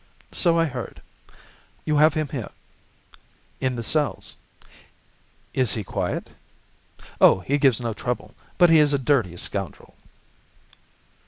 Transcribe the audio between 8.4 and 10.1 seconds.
But he is a dirty scoundrel."